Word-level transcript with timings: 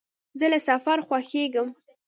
زه 0.39 0.45
له 0.51 0.59
سفر 0.67 0.97
خوښېږم. 1.07 1.67